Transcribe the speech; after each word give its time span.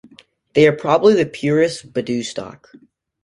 They 0.55 0.67
are 0.67 0.75
probably 0.75 1.13
the 1.13 1.27
purest 1.27 1.93
Baduy 1.93 2.25
stock. 2.25 2.73